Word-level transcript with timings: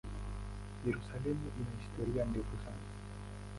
Yerusalemu 0.85 1.45
ina 1.59 1.73
historia 1.81 2.23
ndefu 2.29 2.55
sana. 2.63 2.85